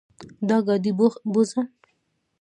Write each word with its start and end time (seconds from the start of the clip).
دا 0.47 0.57
ګاډې 0.67 0.91
بوځه. 1.33 1.61